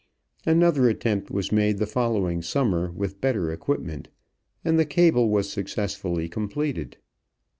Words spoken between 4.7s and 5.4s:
the cable